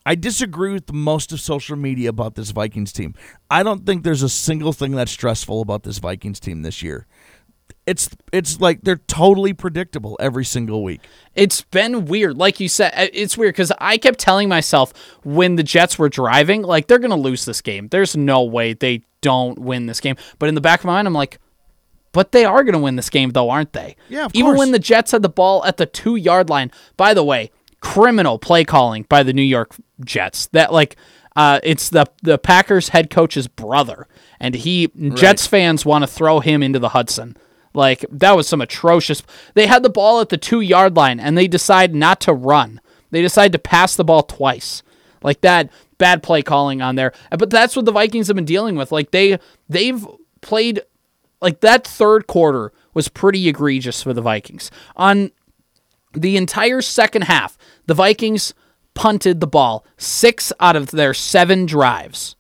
I 0.06 0.16
disagree 0.16 0.72
with 0.72 0.94
most 0.94 1.34
of 1.34 1.42
social 1.42 1.76
media 1.76 2.10
about 2.10 2.36
this 2.36 2.52
Vikings 2.52 2.94
team. 2.94 3.16
I 3.50 3.64
don't 3.64 3.86
think 3.86 4.04
there's 4.04 4.24
a 4.24 4.30
single 4.30 4.72
thing 4.72 4.92
that's 4.92 5.12
stressful 5.12 5.62
about 5.62 5.84
this 5.84 6.00
Vikings 6.00 6.40
team 6.40 6.62
this 6.62 6.82
year. 6.82 7.06
It's 7.86 8.10
it's 8.32 8.62
like 8.62 8.82
they're 8.84 9.02
totally 9.08 9.54
predictable 9.54 10.16
every 10.20 10.46
single 10.46 10.84
week. 10.84 11.02
It's 11.36 11.62
been 11.62 12.06
weird. 12.06 12.38
Like 12.38 12.60
you 12.60 12.70
said, 12.70 12.94
uh, 12.96 13.08
it's 13.12 13.38
weird 13.38 13.54
because 13.54 13.74
I 13.80 13.98
kept 13.98 14.20
telling 14.20 14.48
myself 14.48 14.94
when 15.24 15.58
the 15.58 15.64
Jets 15.64 16.00
were 16.00 16.08
driving, 16.08 16.62
like, 16.62 16.88
they're 16.88 17.00
going 17.00 17.12
to 17.12 17.18
lose 17.18 17.44
this 17.44 17.60
game. 17.60 17.90
There's 17.90 18.16
no 18.16 18.44
way 18.44 18.74
they 18.74 19.04
don't 19.20 19.60
win 19.60 19.88
this 19.88 20.00
game. 20.00 20.16
But 20.40 20.48
in 20.48 20.56
the 20.56 20.62
back 20.62 20.80
of 20.80 20.86
my 20.86 20.94
mind, 20.94 21.08
I'm 21.08 21.14
like, 21.14 21.40
but 22.14 22.32
they 22.32 22.46
are 22.46 22.64
going 22.64 22.74
to 22.74 22.80
win 22.80 22.96
this 22.96 23.10
game, 23.10 23.32
though, 23.32 23.50
aren't 23.50 23.74
they? 23.74 23.96
Yeah, 24.08 24.26
of 24.26 24.32
Even 24.36 24.52
course. 24.52 24.60
when 24.60 24.72
the 24.72 24.80
Jets 24.80 25.12
had 25.12 25.22
the 25.22 25.30
ball 25.30 25.66
at 25.66 25.78
the 25.78 25.86
two 25.86 26.16
yard 26.16 26.50
line. 26.50 26.72
By 26.96 27.14
the 27.14 27.24
way, 27.24 27.52
criminal 27.82 28.40
play 28.40 28.64
calling 28.64 29.04
by 29.10 29.24
the 29.24 29.34
New 29.34 29.42
York 29.42 29.76
Jets. 30.06 30.48
That, 30.54 30.72
like, 30.72 30.96
uh, 31.36 31.60
it's 31.64 31.90
the 31.90 32.06
the 32.22 32.38
Packers 32.38 32.90
head 32.90 33.10
coach's 33.10 33.48
brother, 33.48 34.08
and 34.40 34.54
he 34.54 34.90
Jets 35.16 35.48
fans 35.48 35.86
want 35.86 36.04
to 36.04 36.08
throw 36.08 36.40
him 36.40 36.62
into 36.62 36.78
the 36.80 36.90
Hudson. 36.90 37.36
Like 37.74 38.06
that 38.12 38.36
was 38.36 38.48
some 38.48 38.62
atrocious. 38.62 39.24
They 39.54 39.68
had 39.68 39.84
the 39.84 39.90
ball 39.90 40.22
at 40.22 40.30
the 40.30 40.38
two 40.38 40.62
yard 40.62 40.96
line, 40.96 41.20
and 41.20 41.38
they 41.38 41.48
decide 41.48 41.96
not 41.96 42.22
to 42.22 42.34
run. 42.34 42.80
They 43.12 43.22
decide 43.22 43.52
to 43.52 43.60
pass 43.60 43.96
the 43.96 44.04
ball 44.04 44.24
twice, 44.24 44.84
like 45.22 45.42
that. 45.42 45.72
Bad 46.00 46.22
play 46.22 46.42
calling 46.42 46.82
on 46.82 46.96
there, 46.96 47.14
but 47.32 47.50
that's 47.50 47.76
what 47.76 47.86
the 47.86 47.92
Vikings 47.92 48.28
have 48.28 48.36
been 48.36 48.44
dealing 48.44 48.76
with. 48.76 48.92
Like 48.92 49.12
they 49.12 49.40
they've 49.70 50.06
played 50.42 50.82
like 51.42 51.62
that 51.62 51.88
third 51.88 52.28
quarter 52.28 52.74
was 52.94 53.08
pretty 53.08 53.48
egregious 53.48 54.04
for 54.04 54.14
the 54.14 54.22
Vikings. 54.22 54.70
On 54.96 55.32
the 56.14 56.38
entire 56.38 56.82
second 56.82 57.24
half, 57.24 57.58
the 57.86 57.94
Vikings 57.94 58.54
punted 58.94 59.40
the 59.40 59.48
ball 59.48 59.86
six 59.98 60.52
out 60.60 60.76
of 60.76 60.92
their 60.92 61.14
seven 61.14 61.66
drives. 61.66 62.36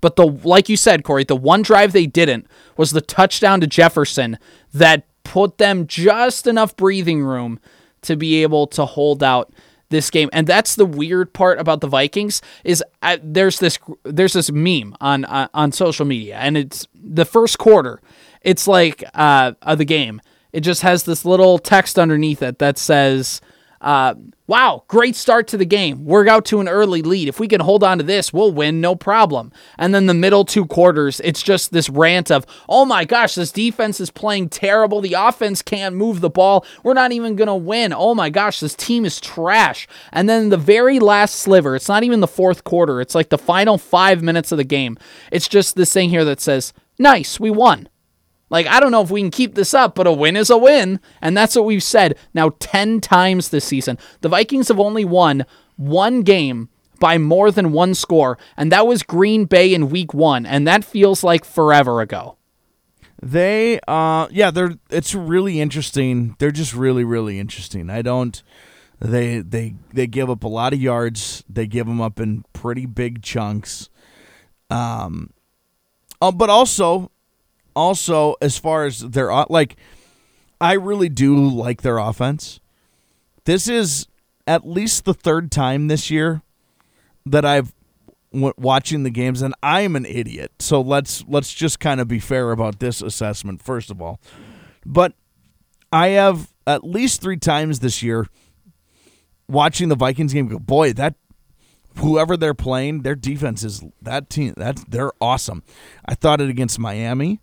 But 0.00 0.16
the 0.16 0.26
like 0.26 0.68
you 0.68 0.76
said, 0.76 1.04
Corey, 1.04 1.24
the 1.24 1.36
one 1.36 1.62
drive 1.62 1.92
they 1.92 2.06
didn't 2.06 2.46
was 2.76 2.90
the 2.90 3.00
touchdown 3.00 3.60
to 3.60 3.66
Jefferson 3.66 4.38
that 4.72 5.06
put 5.24 5.58
them 5.58 5.86
just 5.86 6.46
enough 6.46 6.76
breathing 6.76 7.22
room 7.22 7.60
to 8.02 8.16
be 8.16 8.42
able 8.42 8.66
to 8.66 8.84
hold 8.84 9.22
out 9.22 9.52
this 9.90 10.10
game. 10.10 10.28
And 10.32 10.46
that's 10.46 10.74
the 10.74 10.84
weird 10.86 11.32
part 11.32 11.60
about 11.60 11.80
the 11.80 11.86
Vikings 11.86 12.42
is 12.64 12.82
uh, 13.02 13.18
there's 13.22 13.60
this 13.60 13.78
there's 14.02 14.32
this 14.32 14.50
meme 14.50 14.96
on 15.00 15.24
uh, 15.24 15.48
on 15.54 15.70
social 15.70 16.04
media, 16.04 16.36
and 16.38 16.56
it's 16.56 16.88
the 16.94 17.24
first 17.24 17.58
quarter. 17.58 18.00
It's 18.40 18.66
like 18.66 19.04
uh, 19.14 19.52
of 19.62 19.78
the 19.78 19.84
game. 19.84 20.20
It 20.52 20.60
just 20.60 20.82
has 20.82 21.04
this 21.04 21.24
little 21.24 21.58
text 21.58 21.98
underneath 21.98 22.42
it 22.42 22.58
that 22.58 22.78
says. 22.78 23.40
Uh, 23.82 24.14
wow, 24.46 24.84
great 24.86 25.16
start 25.16 25.48
to 25.48 25.56
the 25.56 25.64
game. 25.64 26.04
We're 26.04 26.28
out 26.28 26.44
to 26.46 26.60
an 26.60 26.68
early 26.68 27.02
lead. 27.02 27.26
If 27.26 27.40
we 27.40 27.48
can 27.48 27.60
hold 27.60 27.82
on 27.82 27.98
to 27.98 28.04
this, 28.04 28.32
we'll 28.32 28.52
win, 28.52 28.80
no 28.80 28.94
problem. 28.94 29.50
And 29.76 29.92
then 29.92 30.06
the 30.06 30.14
middle 30.14 30.44
two 30.44 30.66
quarters, 30.66 31.20
it's 31.24 31.42
just 31.42 31.72
this 31.72 31.90
rant 31.90 32.30
of, 32.30 32.46
oh 32.68 32.84
my 32.84 33.04
gosh, 33.04 33.34
this 33.34 33.50
defense 33.50 33.98
is 33.98 34.10
playing 34.10 34.50
terrible. 34.50 35.00
The 35.00 35.14
offense 35.14 35.62
can't 35.62 35.96
move 35.96 36.20
the 36.20 36.30
ball. 36.30 36.64
We're 36.84 36.94
not 36.94 37.10
even 37.10 37.34
going 37.34 37.48
to 37.48 37.54
win. 37.56 37.92
Oh 37.92 38.14
my 38.14 38.30
gosh, 38.30 38.60
this 38.60 38.76
team 38.76 39.04
is 39.04 39.20
trash. 39.20 39.88
And 40.12 40.28
then 40.28 40.50
the 40.50 40.56
very 40.56 41.00
last 41.00 41.34
sliver, 41.34 41.74
it's 41.74 41.88
not 41.88 42.04
even 42.04 42.20
the 42.20 42.28
fourth 42.28 42.62
quarter, 42.62 43.00
it's 43.00 43.16
like 43.16 43.30
the 43.30 43.38
final 43.38 43.78
five 43.78 44.22
minutes 44.22 44.52
of 44.52 44.58
the 44.58 44.64
game. 44.64 44.96
It's 45.32 45.48
just 45.48 45.74
this 45.74 45.92
thing 45.92 46.08
here 46.08 46.24
that 46.24 46.40
says, 46.40 46.72
nice, 47.00 47.40
we 47.40 47.50
won. 47.50 47.88
Like, 48.52 48.66
I 48.66 48.80
don't 48.80 48.92
know 48.92 49.00
if 49.00 49.10
we 49.10 49.22
can 49.22 49.30
keep 49.30 49.54
this 49.54 49.72
up, 49.72 49.94
but 49.94 50.06
a 50.06 50.12
win 50.12 50.36
is 50.36 50.50
a 50.50 50.58
win. 50.58 51.00
And 51.22 51.34
that's 51.34 51.56
what 51.56 51.64
we've 51.64 51.82
said 51.82 52.18
now 52.34 52.52
10 52.60 53.00
times 53.00 53.48
this 53.48 53.64
season. 53.64 53.96
The 54.20 54.28
Vikings 54.28 54.68
have 54.68 54.78
only 54.78 55.06
won 55.06 55.46
one 55.76 56.20
game 56.20 56.68
by 57.00 57.16
more 57.16 57.50
than 57.50 57.72
one 57.72 57.94
score, 57.94 58.38
and 58.56 58.70
that 58.70 58.86
was 58.86 59.02
Green 59.02 59.46
Bay 59.46 59.72
in 59.74 59.88
week 59.88 60.12
one. 60.12 60.44
And 60.44 60.68
that 60.68 60.84
feels 60.84 61.24
like 61.24 61.46
forever 61.46 62.02
ago. 62.02 62.36
They, 63.22 63.80
uh, 63.88 64.28
yeah, 64.30 64.50
they're. 64.50 64.74
It's 64.90 65.14
really 65.14 65.60
interesting. 65.60 66.36
They're 66.38 66.50
just 66.50 66.74
really, 66.74 67.04
really 67.04 67.38
interesting. 67.38 67.88
I 67.88 68.02
don't. 68.02 68.42
They 68.98 69.38
they 69.38 69.74
they 69.92 70.08
give 70.08 70.28
up 70.28 70.42
a 70.42 70.48
lot 70.48 70.72
of 70.72 70.80
yards. 70.80 71.44
They 71.48 71.66
give 71.68 71.86
them 71.86 72.00
up 72.00 72.18
in 72.18 72.44
pretty 72.52 72.84
big 72.84 73.22
chunks. 73.22 73.88
Um, 74.70 75.32
oh, 76.20 76.32
but 76.32 76.50
also, 76.50 77.11
also 77.74 78.36
as 78.40 78.58
far 78.58 78.84
as 78.84 79.00
their 79.00 79.32
like, 79.48 79.76
I 80.60 80.74
really 80.74 81.08
do 81.08 81.46
like 81.48 81.82
their 81.82 81.98
offense. 81.98 82.60
This 83.44 83.68
is 83.68 84.06
at 84.46 84.66
least 84.66 85.04
the 85.04 85.14
third 85.14 85.50
time 85.50 85.88
this 85.88 86.10
year 86.10 86.42
that 87.26 87.44
I've 87.44 87.72
w- 88.32 88.54
watching 88.56 89.02
the 89.02 89.10
games, 89.10 89.42
and 89.42 89.54
I 89.62 89.82
am 89.82 89.96
an 89.96 90.06
idiot. 90.06 90.52
So 90.58 90.80
let's 90.80 91.24
let's 91.28 91.52
just 91.52 91.80
kind 91.80 92.00
of 92.00 92.08
be 92.08 92.18
fair 92.18 92.50
about 92.52 92.78
this 92.78 93.02
assessment 93.02 93.62
first 93.62 93.90
of 93.90 94.00
all. 94.00 94.20
But 94.84 95.14
I 95.92 96.08
have 96.08 96.52
at 96.66 96.84
least 96.84 97.20
three 97.20 97.36
times 97.36 97.80
this 97.80 98.02
year 98.02 98.26
watching 99.48 99.88
the 99.88 99.96
Vikings 99.96 100.32
game. 100.32 100.48
Go, 100.48 100.58
boy, 100.58 100.92
that 100.94 101.14
whoever 101.98 102.36
they're 102.36 102.54
playing, 102.54 103.02
their 103.02 103.14
defense 103.14 103.62
is 103.62 103.82
that 104.00 104.30
team. 104.30 104.54
That's 104.56 104.84
they're 104.84 105.12
awesome. 105.20 105.62
I 106.04 106.14
thought 106.14 106.40
it 106.40 106.48
against 106.48 106.78
Miami. 106.78 107.40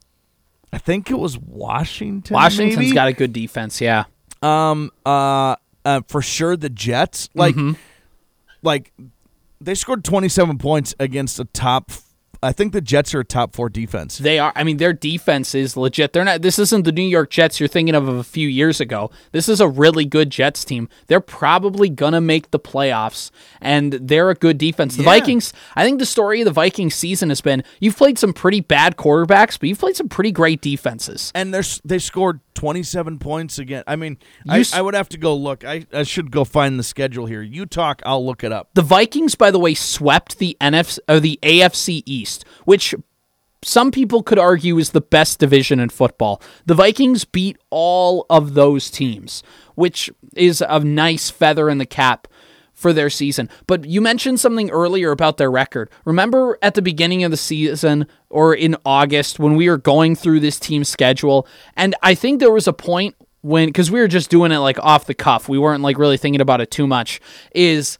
I 0.71 0.77
think 0.77 1.09
it 1.09 1.17
was 1.17 1.37
Washington. 1.37 2.33
Washington's 2.33 2.77
maybe? 2.77 2.91
got 2.93 3.07
a 3.07 3.13
good 3.13 3.33
defense, 3.33 3.81
yeah. 3.81 4.05
Um. 4.41 4.91
Uh. 5.05 5.55
uh 5.85 6.01
for 6.07 6.21
sure, 6.21 6.55
the 6.55 6.69
Jets. 6.69 7.29
Like, 7.33 7.55
Mm-hmm. 7.55 7.73
like 8.61 8.93
they 9.61 9.75
scored 9.75 10.03
twenty 10.03 10.29
seven 10.29 10.57
points 10.57 10.93
against 10.99 11.39
a 11.39 11.45
top. 11.45 11.91
I 12.41 12.53
think 12.53 12.71
the 12.71 12.79
Jets 12.81 13.13
are 13.13 13.19
a 13.19 13.25
top 13.25 13.53
four 13.53 13.69
defense. 13.69 14.17
They 14.17 14.39
are. 14.39 14.53
I 14.55 14.63
mean, 14.63 14.77
their 14.77 14.93
defense 14.93 15.53
is 15.53 15.75
legit. 15.75 16.13
They're 16.13 16.23
not. 16.23 16.41
This 16.41 16.57
isn't 16.57 16.83
the 16.85 16.91
New 16.93 17.01
York 17.01 17.29
Jets 17.29 17.59
you're 17.59 17.67
thinking 17.67 17.95
of 17.95 18.07
a 18.07 18.23
few 18.23 18.47
years 18.47 18.79
ago. 18.79 19.11
This 19.33 19.49
is 19.49 19.59
a 19.59 19.67
really 19.67 20.05
good 20.05 20.29
Jets 20.29 20.63
team. 20.63 20.87
They're 21.07 21.19
probably 21.19 21.89
gonna 21.89 22.21
make 22.21 22.51
the 22.51 22.59
playoffs, 22.59 23.29
and 23.59 23.91
they're 23.93 24.29
a 24.29 24.35
good 24.35 24.57
defense. 24.57 24.95
The 24.95 25.03
Yeah. 25.03 25.09
Vikings. 25.09 25.51
I 25.75 25.83
think 25.83 25.99
the 25.99 26.05
story 26.05 26.39
of 26.41 26.45
the 26.45 26.51
Vikings 26.51 26.95
season 26.95 27.29
has 27.29 27.41
been 27.41 27.63
you've 27.81 27.97
played 27.97 28.17
some 28.17 28.31
pretty 28.33 28.61
bad 28.61 28.95
quarterbacks, 28.95 29.59
but 29.59 29.67
you've 29.67 29.79
played 29.79 29.95
some 29.97 30.07
pretty 30.09 30.31
great 30.31 30.61
defenses. 30.61 31.31
and 31.35 31.53
they're 31.53 31.63
they 31.83 31.99
scored 31.99 32.39
27 32.59 33.19
points 33.19 33.57
again. 33.57 33.83
I 33.87 33.95
mean, 33.95 34.17
I, 34.47 34.59
s- 34.59 34.73
I 34.73 34.81
would 34.81 34.93
have 34.93 35.07
to 35.09 35.17
go 35.17 35.33
look. 35.33 35.63
I, 35.63 35.85
I 35.93 36.03
should 36.03 36.29
go 36.29 36.43
find 36.43 36.77
the 36.77 36.83
schedule 36.83 37.25
here. 37.25 37.41
You 37.41 37.65
talk, 37.65 38.01
I'll 38.05 38.25
look 38.25 38.43
it 38.43 38.51
up. 38.51 38.71
The 38.73 38.81
Vikings, 38.81 39.35
by 39.35 39.49
the 39.49 39.59
way, 39.59 39.73
swept 39.73 40.39
the 40.39 40.57
NFC 40.59 40.99
or 41.07 41.21
the 41.21 41.39
AFC 41.41 42.03
East, 42.05 42.43
which 42.65 42.93
some 43.63 43.91
people 43.91 44.23
could 44.23 44.37
argue 44.39 44.77
is 44.77 44.89
the 44.91 44.99
best 45.01 45.39
division 45.39 45.79
in 45.79 45.87
football. 45.87 46.41
The 46.65 46.75
Vikings 46.75 47.23
beat 47.23 47.57
all 47.69 48.25
of 48.29 48.55
those 48.55 48.89
teams, 48.91 49.41
which 49.75 50.09
is 50.35 50.61
a 50.67 50.79
nice 50.81 51.29
feather 51.29 51.69
in 51.69 51.77
the 51.77 51.85
cap 51.85 52.27
for 52.79 52.93
their 52.93 53.09
season. 53.09 53.49
But 53.67 53.83
you 53.85 53.99
mentioned 53.99 54.39
something 54.39 54.69
earlier 54.71 55.11
about 55.11 55.35
their 55.37 55.51
record. 55.51 55.89
Remember 56.05 56.57
at 56.61 56.75
the 56.75 56.81
beginning 56.81 57.23
of 57.25 57.31
the 57.31 57.37
season 57.37 58.07
or 58.29 58.53
in 58.55 58.77
August 58.85 59.37
when 59.37 59.55
we 59.55 59.69
were 59.69 59.77
going 59.77 60.15
through 60.15 60.39
this 60.39 60.57
team 60.59 60.83
schedule, 60.85 61.45
and 61.75 61.93
I 62.01 62.15
think 62.15 62.39
there 62.39 62.51
was 62.53 62.67
a 62.67 62.73
point 62.73 63.15
when 63.41 63.67
because 63.67 63.91
we 63.91 63.99
were 63.99 64.07
just 64.07 64.29
doing 64.29 64.51
it 64.53 64.59
like 64.59 64.79
off 64.79 65.05
the 65.07 65.13
cuff, 65.13 65.49
we 65.49 65.59
weren't 65.59 65.83
like 65.83 65.97
really 65.97 66.17
thinking 66.17 66.41
about 66.41 66.61
it 66.61 66.71
too 66.71 66.87
much. 66.87 67.19
Is 67.53 67.97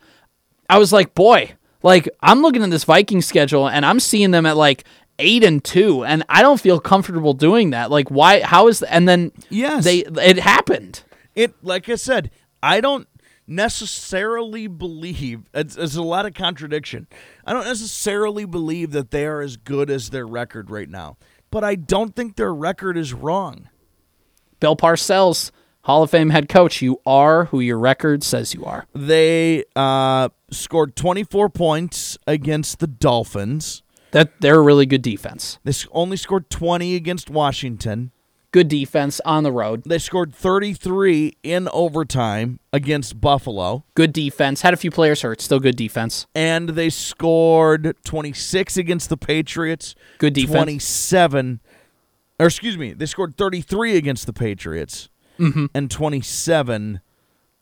I 0.69 0.77
was 0.79 0.93
like, 0.93 1.13
boy, 1.13 1.51
like 1.83 2.07
I'm 2.21 2.41
looking 2.41 2.63
at 2.63 2.69
this 2.69 2.85
Viking 2.85 3.21
schedule 3.21 3.67
and 3.67 3.85
I'm 3.85 3.99
seeing 3.99 4.31
them 4.31 4.45
at 4.45 4.55
like 4.55 4.85
eight 5.21 5.43
and 5.43 5.61
two, 5.61 6.05
and 6.05 6.23
I 6.29 6.41
don't 6.41 6.61
feel 6.61 6.79
comfortable 6.79 7.33
doing 7.33 7.71
that. 7.71 7.91
Like, 7.91 8.09
why? 8.09 8.39
How 8.39 8.69
is? 8.69 8.81
And 8.83 9.09
then 9.09 9.33
Yes. 9.49 9.83
they 9.83 9.99
it 9.99 10.39
happened. 10.39 11.03
It 11.35 11.53
like 11.63 11.89
I 11.89 11.95
said, 11.95 12.31
I 12.63 12.79
don't 12.79 13.07
necessarily 13.49 14.67
believe 14.67 15.43
it's, 15.53 15.75
a 15.75 16.01
lot 16.01 16.25
of 16.25 16.33
contradiction. 16.33 17.07
I 17.45 17.53
don't 17.53 17.65
necessarily 17.65 18.45
believe 18.45 18.91
that 18.91 19.11
they 19.11 19.25
are 19.25 19.41
as 19.41 19.57
good 19.57 19.89
as 19.89 20.11
their 20.11 20.25
record 20.25 20.69
right 20.69 20.89
now, 20.89 21.17
but 21.51 21.63
I 21.63 21.75
don't 21.75 22.15
think 22.15 22.35
their 22.35 22.53
record 22.53 22.97
is 22.97 23.13
wrong. 23.13 23.69
Bill 24.59 24.75
Parcells, 24.75 25.51
Hall 25.83 26.03
of 26.03 26.11
Fame 26.11 26.29
head 26.29 26.49
coach, 26.49 26.81
you 26.81 27.01
are 27.05 27.45
who 27.45 27.59
your 27.59 27.79
record 27.79 28.23
says 28.23 28.53
you 28.53 28.65
are. 28.65 28.85
They 28.93 29.63
uh, 29.75 30.29
scored 30.51 30.95
24 30.95 31.49
points 31.49 32.17
against 32.27 32.79
the 32.79 32.87
Dolphins. 32.87 33.81
That 34.11 34.41
they're 34.41 34.59
a 34.59 34.61
really 34.61 34.87
good 34.87 35.03
defense. 35.03 35.59
They 35.63 35.73
only 35.91 36.17
scored 36.17 36.49
20 36.49 36.95
against 36.95 37.29
Washington. 37.29 38.11
Good 38.51 38.67
defense 38.67 39.21
on 39.25 39.43
the 39.43 39.51
road. 39.51 39.83
They 39.85 39.99
scored 39.99 40.33
33 40.33 41.37
in 41.43 41.69
overtime 41.71 42.59
against 42.73 43.21
Buffalo. 43.21 43.85
Good 43.93 44.11
defense. 44.11 44.61
Had 44.61 44.73
a 44.73 44.77
few 44.77 44.89
players 44.89 45.21
hurt. 45.21 45.39
Still 45.39 45.59
good 45.59 45.75
defense. 45.75 46.25
And 46.33 46.69
they 46.69 46.89
scored 46.89 47.95
26 48.05 48.75
against 48.77 49.09
the 49.09 49.17
Patriots. 49.17 49.93
Good 50.17 50.33
defense. 50.33 50.53
27. 50.53 51.59
Or 52.39 52.47
excuse 52.47 52.77
me, 52.77 52.93
they 52.93 53.05
scored 53.05 53.37
33 53.37 53.97
against 53.97 54.25
the 54.25 54.33
Patriots. 54.33 55.09
Mm-hmm. 55.37 55.67
And 55.75 55.91
27 55.91 57.01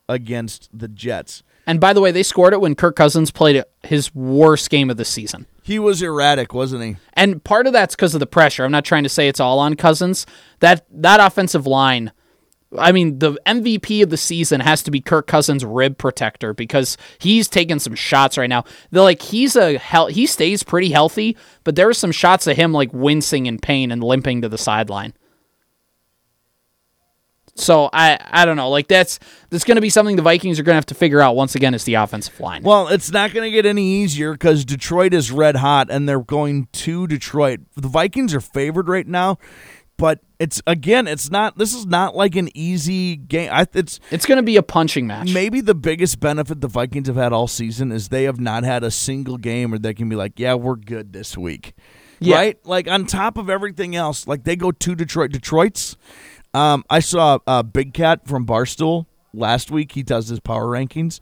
against 0.07 0.69
the 0.71 0.87
Jets. 0.87 1.43
And 1.65 1.81
by 1.81 1.91
the 1.91 1.99
way, 1.99 2.11
they 2.11 2.23
scored 2.23 2.53
it 2.53 2.61
when 2.61 2.75
Kirk 2.75 2.95
Cousins 2.95 3.29
played 3.29 3.61
his 3.83 4.15
worst 4.15 4.69
game 4.69 4.89
of 4.89 4.95
the 4.95 5.03
season. 5.05 5.47
He 5.67 5.79
was 5.79 6.01
erratic, 6.01 6.53
wasn't 6.53 6.81
he? 6.85 6.95
And 7.11 7.43
part 7.43 7.67
of 7.67 7.73
that's 7.73 7.93
because 7.93 8.13
of 8.13 8.21
the 8.21 8.25
pressure. 8.25 8.63
I'm 8.63 8.71
not 8.71 8.85
trying 8.85 9.03
to 9.03 9.09
say 9.09 9.27
it's 9.27 9.41
all 9.41 9.59
on 9.59 9.75
Cousins. 9.75 10.25
That 10.61 10.85
that 10.89 11.19
offensive 11.19 11.67
line, 11.67 12.13
I 12.79 12.93
mean, 12.93 13.19
the 13.19 13.37
MVP 13.45 14.01
of 14.01 14.09
the 14.09 14.15
season 14.15 14.61
has 14.61 14.81
to 14.83 14.91
be 14.91 15.01
Kirk 15.01 15.27
Cousins' 15.27 15.65
rib 15.65 15.97
protector 15.97 16.53
because 16.53 16.95
he's 17.19 17.49
taking 17.49 17.79
some 17.79 17.95
shots 17.95 18.37
right 18.37 18.49
now. 18.49 18.63
They're 18.91 19.03
like 19.03 19.21
he's 19.21 19.57
a. 19.57 19.77
He 20.07 20.25
stays 20.25 20.63
pretty 20.63 20.91
healthy, 20.91 21.35
but 21.65 21.75
there 21.75 21.89
are 21.89 21.93
some 21.93 22.13
shots 22.13 22.47
of 22.47 22.55
him 22.55 22.71
like 22.71 22.93
wincing 22.93 23.45
in 23.45 23.59
pain 23.59 23.91
and 23.91 24.01
limping 24.01 24.43
to 24.43 24.47
the 24.47 24.57
sideline. 24.57 25.15
So 27.57 27.89
I 27.91 28.19
I 28.21 28.45
don't 28.45 28.55
know. 28.55 28.69
Like 28.69 28.87
that's 28.87 29.19
that's 29.49 29.63
going 29.63 29.75
to 29.75 29.81
be 29.81 29.89
something 29.89 30.15
the 30.15 30.21
Vikings 30.21 30.59
are 30.59 30.63
going 30.63 30.73
to 30.73 30.77
have 30.77 30.85
to 30.87 30.95
figure 30.95 31.21
out 31.21 31.35
once 31.35 31.55
again. 31.55 31.73
Is 31.73 31.83
the 31.83 31.95
offensive 31.95 32.39
line. 32.39 32.63
Well, 32.63 32.87
it's 32.87 33.11
not 33.11 33.33
going 33.33 33.43
to 33.43 33.51
get 33.51 33.65
any 33.65 34.01
easier 34.01 34.33
because 34.33 34.63
Detroit 34.63 35.13
is 35.13 35.31
red 35.31 35.57
hot 35.57 35.87
and 35.89 36.07
they're 36.07 36.19
going 36.19 36.67
to 36.71 37.07
Detroit. 37.07 37.61
The 37.75 37.87
Vikings 37.87 38.33
are 38.35 38.41
favored 38.41 38.87
right 38.87 39.07
now, 39.07 39.39
but 39.97 40.19
it's 40.39 40.61
again, 40.67 41.07
it's 41.07 41.31
not. 41.31 41.57
This 41.57 41.73
is 41.73 41.85
not 41.87 42.15
like 42.15 42.35
an 42.35 42.49
easy 42.55 43.15
game. 43.15 43.49
I, 43.51 43.65
it's 43.73 43.99
it's 44.11 44.27
going 44.27 44.37
to 44.37 44.43
be 44.43 44.55
a 44.57 44.63
punching 44.63 45.07
match. 45.07 45.33
maybe 45.33 45.61
the 45.61 45.75
biggest 45.75 46.19
benefit 46.19 46.61
the 46.61 46.67
Vikings 46.67 47.07
have 47.07 47.17
had 47.17 47.33
all 47.33 47.47
season 47.47 47.91
is 47.91 48.09
they 48.09 48.23
have 48.25 48.39
not 48.39 48.63
had 48.63 48.83
a 48.83 48.91
single 48.91 49.37
game 49.37 49.71
where 49.71 49.79
they 49.79 49.95
can 49.95 50.07
be 50.09 50.15
like, 50.15 50.39
yeah, 50.39 50.53
we're 50.53 50.75
good 50.75 51.13
this 51.13 51.35
week. 51.37 51.73
Yeah. 52.19 52.35
Right? 52.35 52.65
Like 52.65 52.87
on 52.87 53.05
top 53.05 53.37
of 53.37 53.49
everything 53.49 53.95
else, 53.95 54.27
like 54.27 54.43
they 54.43 54.55
go 54.55 54.71
to 54.71 54.95
Detroit. 54.95 55.31
Detroit's. 55.31 55.97
Um, 56.57 56.83
I 56.89 56.99
saw 56.99 57.37
uh, 57.45 57.61
Big 57.61 57.93
Cat 57.93 58.27
from 58.27 58.45
Barstool 58.47 59.05
last 59.31 59.69
week. 59.69 59.91
He 59.91 60.01
does 60.01 60.27
his 60.27 60.39
power 60.39 60.65
rankings, 60.65 61.19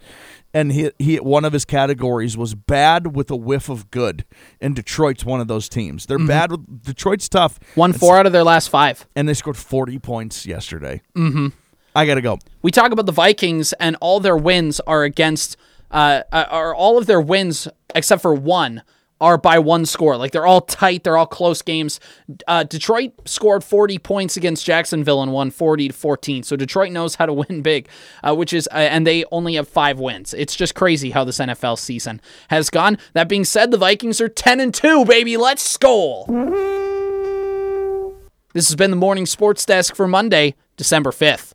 and 0.54 0.72
he 0.72 0.92
he 0.98 1.18
one 1.18 1.44
of 1.44 1.52
his 1.52 1.66
categories 1.66 2.38
was 2.38 2.56
bad 2.56 3.16
with 3.16 3.30
a 3.30 3.36
whiff 3.36 3.68
of 3.68 3.92
good. 3.92 4.24
And 4.62 4.76
Detroit's 4.76 5.26
one 5.26 5.42
of 5.42 5.50
those 5.50 5.68
teams. 5.68 6.06
They're 6.06 6.26
bad 6.26 6.52
with 6.52 6.84
Detroit's 6.84 7.28
tough. 7.28 7.60
Won 7.76 7.92
four 7.92 8.18
out 8.18 8.26
of 8.26 8.32
their 8.32 8.46
last 8.46 8.70
five. 8.70 9.06
and 9.16 9.28
they 9.28 9.34
scored 9.34 9.58
forty 9.58 10.00
points 10.00 10.46
yesterday. 10.46 11.02
Mm-hmm. 11.16 11.48
I 11.94 12.06
gotta 12.06 12.22
go. 12.22 12.40
we 12.62 12.72
talk 12.72 12.92
about 12.94 13.06
the 13.06 13.12
Vikings 13.12 13.74
and 13.74 13.98
all 14.00 14.22
their 14.22 14.38
wins 14.38 14.80
are 14.82 15.04
against 15.04 15.58
uh 15.92 16.22
are 16.32 16.74
all 16.74 16.98
of 16.98 17.08
their 17.08 17.22
wins 17.22 17.68
except 17.94 18.22
for 18.22 18.34
one 18.34 18.84
are 19.22 19.38
by 19.38 19.60
one 19.60 19.86
score. 19.86 20.18
Like 20.18 20.32
they're 20.32 20.46
all 20.46 20.62
tight, 20.62 21.04
they're 21.04 21.18
all 21.18 21.26
close 21.26 21.62
games. 21.62 22.00
Uh, 22.48 22.64
Detroit 22.64 23.14
scored 23.26 23.64
40 23.64 23.98
points 24.00 24.38
against 24.38 24.66
Jacksonville 24.66 25.22
and 25.22 25.32
won 25.32 25.52
40 25.52 25.90
to 25.90 25.94
14. 25.94 26.44
So 26.44 26.56
Detroit 26.56 26.92
knows 26.92 27.16
how 27.16 27.26
to 27.26 27.34
win 27.50 27.62
big, 27.62 27.88
uh, 28.24 28.36
which 28.36 28.54
is 28.54 28.68
uh, 28.72 28.78
and 28.78 29.08
they 29.08 29.26
only 29.32 29.56
have 29.56 29.68
5 29.68 30.00
wins. 30.00 30.34
It's 30.34 30.56
just 30.56 30.76
crazy 30.76 31.12
how 31.12 31.24
this 31.24 31.38
NFL 31.40 31.80
season 31.80 32.22
has 32.50 32.70
gone. 32.70 32.98
That 33.14 33.30
being 33.30 33.46
said, 33.46 33.72
the 33.72 33.78
Vikings 33.78 34.20
are 34.20 34.30
10 34.30 34.60
and 34.60 34.74
2, 34.74 35.06
baby. 35.06 35.38
Let's 35.38 35.78
go. 35.78 36.26
This 38.54 38.70
has 38.70 38.76
been 38.76 38.90
the 38.90 38.98
morning 38.98 39.26
sports 39.26 39.66
desk 39.66 39.96
for 39.96 40.08
Monday, 40.08 40.56
December 40.78 41.12
5th. 41.12 41.54